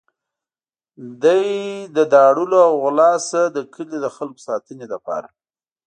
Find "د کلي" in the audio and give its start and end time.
3.55-3.97